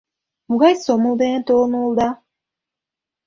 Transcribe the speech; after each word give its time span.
Могай 0.49 0.73
сомыл 0.83 1.13
дене 1.21 1.39
толын 1.47 1.71
улыда? 1.81 2.09